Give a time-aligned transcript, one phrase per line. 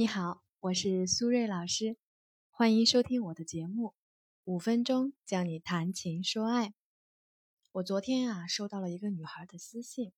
[0.00, 1.98] 你好，我是苏瑞老师，
[2.48, 3.88] 欢迎收听我的节目
[4.44, 6.68] 《五分钟教你谈情说爱》。
[7.72, 10.14] 我昨天啊收到了一个女孩的私信，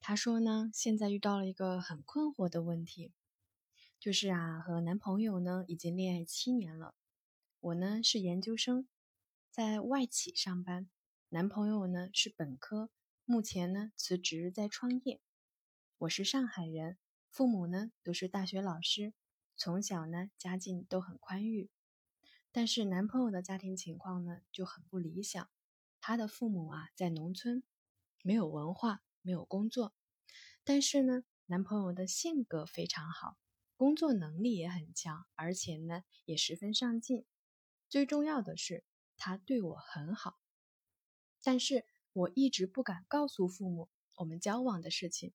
[0.00, 3.12] 她说呢，现在遇到了一个很困惑的问题，
[3.98, 6.94] 就是啊和男朋友呢已经恋爱七年了，
[7.60, 8.88] 我呢是研究生，
[9.50, 10.88] 在外企上班，
[11.28, 12.88] 男朋友呢是本科，
[13.26, 15.20] 目前呢辞职在创业，
[15.98, 16.96] 我是上海人。
[17.30, 19.14] 父母呢都是大学老师，
[19.56, 21.70] 从小呢家境都很宽裕，
[22.50, 25.48] 但是男朋友的家庭情况呢就很不理想。
[26.00, 27.62] 他的父母啊在农村，
[28.22, 29.94] 没有文化，没有工作，
[30.64, 33.38] 但是呢男朋友的性格非常好，
[33.76, 37.24] 工作能力也很强，而且呢也十分上进。
[37.88, 38.84] 最重要的是
[39.16, 40.40] 他对我很好，
[41.44, 45.32] 但是我一直不敢告诉父母我们交往的事情，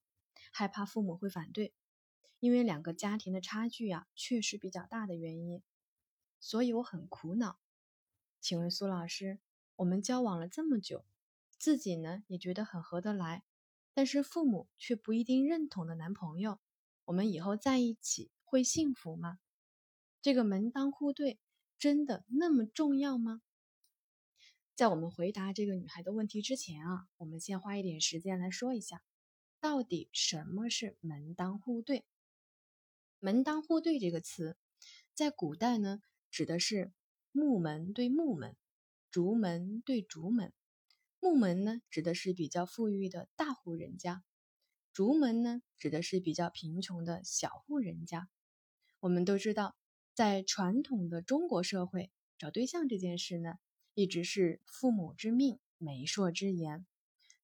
[0.52, 1.74] 害怕父母会反对。
[2.45, 5.63] 因为两个家庭的差距啊，确实比较大的原因，
[6.40, 7.57] 所以我很苦恼。
[8.40, 9.40] 请问苏老师，
[9.77, 11.04] 我们交往了这么久，
[11.57, 13.43] 自己呢也觉得很合得来，
[13.96, 16.60] 但是父母却不一定认同的男朋友，
[17.05, 19.40] 我们以后在一起会幸福吗？
[20.21, 21.40] 这个门当户对
[21.80, 23.41] 真的那么重要吗？
[24.76, 29.02] 在我们回答这个女孩的问题之前啊，我们先花一点时间来说一下，
[29.59, 32.05] 到底什么是门当户对？
[33.20, 34.58] 门当户对这个词，
[35.13, 35.99] 在古代呢，
[36.30, 36.91] 指的是
[37.32, 38.55] 木门对木门，
[39.10, 40.54] 竹门对竹门。
[41.20, 44.21] 木门呢，指的是比较富裕的大户人家；
[44.93, 48.30] 竹门呢，指的是比较贫穷的小户人家。
[48.99, 49.76] 我们都知道，
[50.13, 53.55] 在传统的中国社会，找对象这件事呢，
[53.96, 56.86] 一直是父母之命、媒妁之言。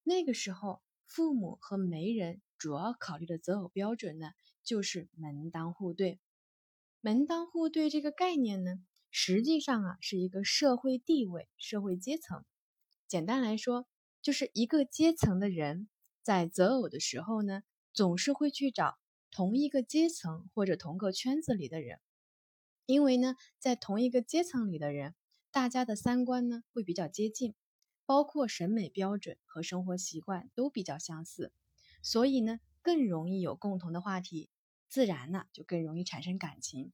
[0.04, 4.32] 那个时候，父母和媒人主要考虑的择偶标准呢。
[4.64, 6.20] 就是门当户对，
[7.02, 12.46] 门当户对这个概念呢，实际上啊是一个社会地位、社会阶层。
[13.08, 13.88] 简单来说，
[14.22, 15.90] 就是一个阶层的人
[16.22, 18.98] 在择偶的时候呢，总是会去找
[19.32, 22.00] 同一个阶层或者同个圈子里的人，
[22.86, 25.16] 因为呢，在同一个阶层里的人，
[25.52, 27.56] 大家的三观呢会比较接近，
[28.06, 31.52] 包括审美标准和生活习惯都比较相似，
[32.04, 32.60] 所以呢。
[32.82, 34.50] 更容易有共同的话题，
[34.90, 36.92] 自然呢就更容易产生感情。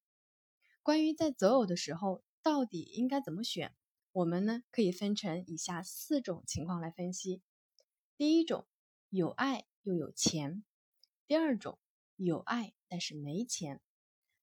[0.83, 3.75] 关于在择偶的时候到底应该怎么选，
[4.11, 7.41] 我们呢可以分成以下四种情况来分析。
[8.17, 8.67] 第一种，
[9.09, 10.63] 有爱又有钱；
[11.27, 11.79] 第二种，
[12.15, 13.77] 有爱但是没钱；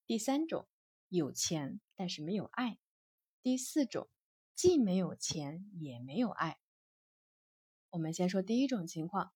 [0.05, 0.67] 第三种，
[1.09, 2.77] 有钱但是没有爱；
[3.41, 4.09] 第四种，
[4.55, 6.57] 既没有钱也没有爱。
[7.89, 9.34] 我们先说第一种情况。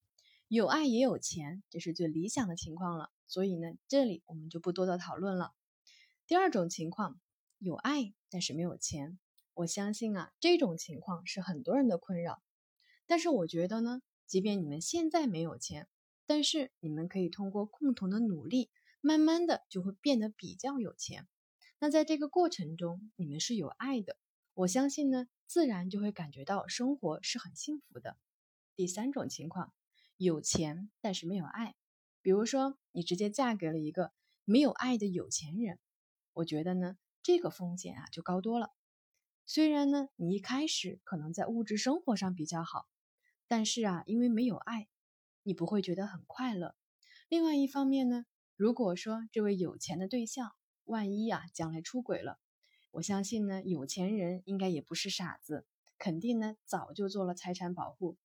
[0.50, 3.12] 有爱也有钱，这是最理想的情况了。
[3.28, 5.54] 所以呢，这里我们就不多做讨论了。
[6.26, 7.22] 第二种情况，
[7.60, 9.20] 有爱但是没有钱，
[9.54, 12.42] 我相信啊，这种情况是很多人的困扰。
[13.06, 15.88] 但是我觉得呢，即便你们现在没有钱，
[16.26, 18.72] 但是你们可以通过共同的努力，
[19.02, 21.28] 慢慢的就会变得比较有钱。
[21.78, 24.18] 那在这个过程中，你们是有爱的，
[24.56, 28.18] 我相信呢，自然就会感觉到生活是很幸福的。
[28.76, 29.72] 第三种情况。
[30.25, 31.75] 有钱但是没有爱，
[32.22, 34.12] 比如说你直接嫁给了一个
[34.44, 35.80] 没有爱的有钱人，
[36.34, 38.69] 我觉得呢这个风险啊就高多了。
[39.46, 42.85] 虽然呢你一开始可能在物质生活上比较好，
[43.47, 44.90] 但是啊因为没有爱，
[45.41, 46.75] 你不会觉得很快乐。
[47.30, 48.25] 另外一方面呢，
[48.57, 50.51] 如果说这位有钱的对象
[50.84, 52.41] 万一啊将来出轨了，
[52.91, 55.66] 我相信呢有钱人应该也不是傻子，
[55.97, 58.18] 肯定呢早就做了财产保护。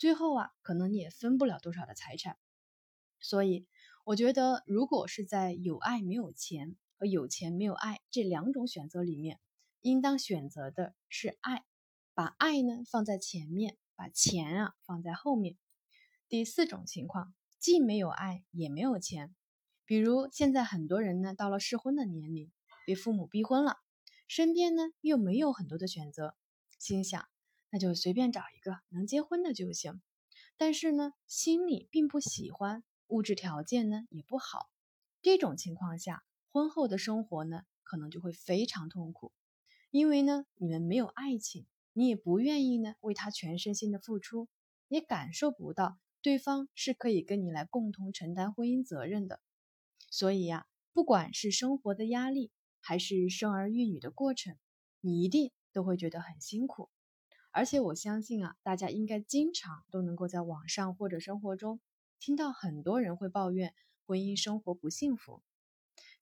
[0.00, 2.38] 最后啊，可能你也分不了多少的财产，
[3.20, 3.66] 所以
[4.06, 9.38] 我觉得，如果是在有爱没有钱和有钱没有爱这两种选择里面，
[9.82, 11.66] 应当选择的是爱，
[12.14, 15.58] 把爱呢放在前面，把钱啊放在后面。
[16.30, 19.34] 第四种情况，既没有爱也没有钱，
[19.84, 22.50] 比如现在很多人呢到了适婚的年龄，
[22.86, 23.76] 被父母逼婚了，
[24.26, 26.34] 身边呢又没有很多的选择，
[26.78, 27.28] 心想。
[27.70, 30.02] 那就随便找一个能结婚的就行，
[30.56, 34.68] 但是呢，心里并不喜欢，物质条件呢也不好，
[35.22, 39.32] 这种情况下，婚后的生活呢可能就会非常痛苦，
[39.90, 44.48] 因为呢你们没有爱情，你也不愿意呢为他全身心的付出，
[44.88, 49.40] 也感受不到对方是可以跟你来共同承担婚姻责任的，
[50.10, 52.50] 所以呀，不管是生活的压力，
[52.80, 54.56] 还是生儿育女的过程，
[55.00, 56.90] 你一定都会觉得很辛苦。
[57.52, 61.80] 而且我相信啊，大家应该经常都能够在网上或者生活中
[62.18, 63.74] 听到很多人会抱怨
[64.06, 65.42] 婚姻生活不幸福。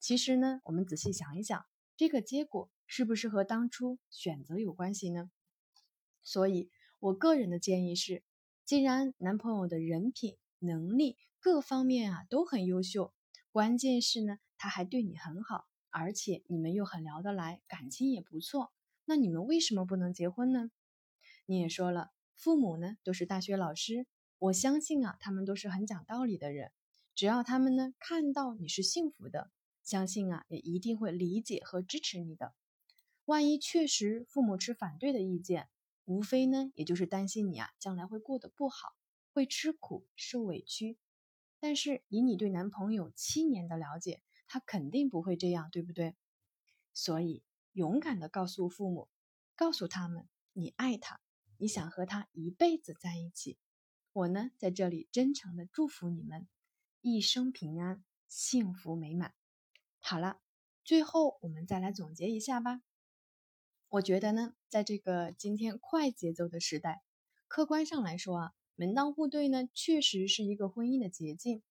[0.00, 1.66] 其实呢，我们仔细想一想，
[1.96, 5.30] 这个结果是不是和当初选择有关系呢？
[6.22, 8.22] 所以，我个人的建议是，
[8.64, 13.12] 既然男朋友的人品、能力各方面啊都很优秀，
[13.50, 18.72] 关键是呢他还对你很好，而且你们又很聊得来，感情也不错，
[19.04, 20.70] 那你们为什么不能结婚呢？
[21.50, 24.06] 你也说了，父母呢都是大学老师，
[24.38, 26.72] 我相信啊他们都是很讲道理的人，
[27.14, 29.50] 只要他们呢看到你是幸福的。
[29.82, 32.52] 相信啊，也一定会理解和支持你的。
[33.24, 35.70] 万一确实父母持反对的意见，
[36.04, 38.94] 无非呢，也就是担心你啊将来会过得不好，
[39.32, 40.98] 会吃苦受委屈。
[41.58, 46.14] 但是以你对男朋友七年的了解，他肯定不会这样，对不对？
[46.92, 47.42] 所以
[47.72, 49.08] 勇敢的告诉父母，
[49.56, 51.22] 告诉他们你爱他，
[51.60, 53.58] 你想和他一辈子在一起。
[54.12, 56.48] 我呢，在这里真诚的祝福你们
[57.00, 59.34] 一生平安，幸福美满。
[59.98, 60.40] 好了，
[60.84, 62.80] 最后我们再来总结一下吧。
[63.88, 67.02] 我觉得呢，在这个今天快节奏的时代，
[67.48, 71.62] 客观上来说啊，门当户对呢，确实是一个婚姻的捷径。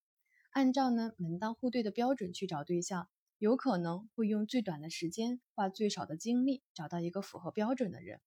[0.51, 3.07] 按照呢门当户对的标准去找对象，
[3.37, 8.19] 有可能会用最短的时间，花最少的精力找到一个符合标准的人。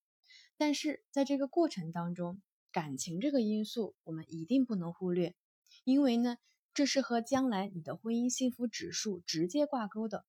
[0.60, 5.34] 但是在这个过程当中，感情这个因素我们一定不能忽略，
[5.84, 6.36] 因为呢。
[6.72, 10.24] 这是和将来你的婚姻幸福指数直接挂钩的，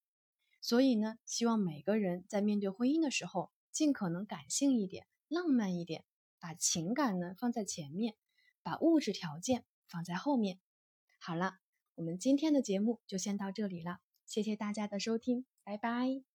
[0.60, 6.04] 所以呢，希望每个人在面对婚姻的时候，尽可能感性一点、浪漫一点，
[6.39, 8.16] 把情感呢放在前面，
[8.63, 10.60] 把物质条件放在后面。
[11.19, 11.60] 好了，
[11.94, 16.31] 我们今天的节目就先到这里了，谢谢大家的收听，拜拜。